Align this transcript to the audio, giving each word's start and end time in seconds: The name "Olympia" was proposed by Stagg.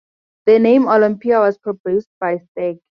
The 0.47 0.57
name 0.57 0.87
"Olympia" 0.87 1.41
was 1.41 1.59
proposed 1.59 2.07
by 2.19 2.39
Stagg. 2.39 2.79